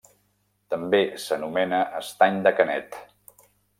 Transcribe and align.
També 0.73 1.01
s'anomena 1.25 1.81
estany 2.01 2.41
de 2.49 2.55
Canet. 2.61 2.99